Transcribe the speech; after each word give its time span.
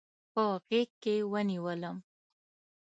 په 0.33 0.43
غېږ 0.67 0.89
کې 1.03 1.15
ونیولم. 1.31 1.97